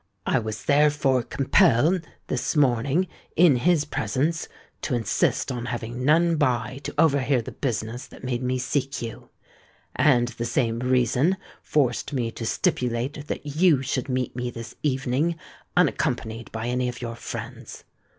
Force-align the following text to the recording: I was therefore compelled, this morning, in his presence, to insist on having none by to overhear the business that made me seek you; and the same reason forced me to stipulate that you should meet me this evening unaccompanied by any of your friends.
I 0.25 0.39
was 0.39 0.63
therefore 0.65 1.21
compelled, 1.21 2.07
this 2.25 2.55
morning, 2.55 3.07
in 3.35 3.57
his 3.57 3.85
presence, 3.85 4.47
to 4.81 4.95
insist 4.95 5.51
on 5.51 5.65
having 5.65 6.03
none 6.03 6.37
by 6.37 6.79
to 6.85 6.95
overhear 6.97 7.43
the 7.43 7.51
business 7.51 8.07
that 8.07 8.23
made 8.23 8.41
me 8.41 8.57
seek 8.57 9.03
you; 9.03 9.29
and 9.95 10.29
the 10.29 10.45
same 10.45 10.79
reason 10.79 11.37
forced 11.61 12.13
me 12.13 12.31
to 12.31 12.47
stipulate 12.47 13.27
that 13.27 13.45
you 13.45 13.83
should 13.83 14.09
meet 14.09 14.35
me 14.35 14.49
this 14.49 14.73
evening 14.81 15.35
unaccompanied 15.77 16.51
by 16.51 16.65
any 16.65 16.89
of 16.89 16.99
your 16.99 17.15
friends. 17.15 17.83